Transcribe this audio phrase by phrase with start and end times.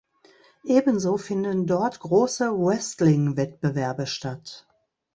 [0.63, 4.67] Ebenso finden dort große Wrestling-Wettbewerbe statt.